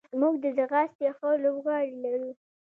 موږ 0.19 0.35
د 0.43 0.45
ځغاستې 0.57 1.07
ښه 1.17 1.29
لوبغاړي 1.43 1.91
لرو. 2.03 2.31